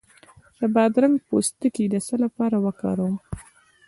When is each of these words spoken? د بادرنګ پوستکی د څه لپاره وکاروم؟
د 0.59 0.61
بادرنګ 0.75 1.15
پوستکی 1.27 1.85
د 1.89 1.95
څه 2.07 2.15
لپاره 2.23 2.57
وکاروم؟ 2.65 3.15